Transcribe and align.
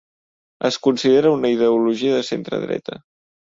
Es 0.69 0.79
considera 0.87 1.35
una 1.35 1.53
ideologia 1.57 2.17
de 2.17 2.25
centredreta. 2.33 3.01